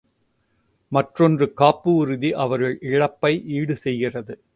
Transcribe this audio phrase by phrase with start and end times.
[0.91, 4.43] மற்றொன்று காப்பு உறுதி அவர்கள் இழப்பை ஈடு செய்கிறது.